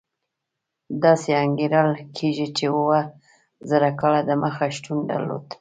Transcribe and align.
داسې 1.03 1.29
انګېرل 1.43 1.91
کېږي 2.17 2.47
چې 2.57 2.65
اوه 2.77 2.99
زره 3.69 3.89
کاله 3.99 4.21
دمخه 4.29 4.65
شتون 4.75 4.99
درلود. 5.09 5.43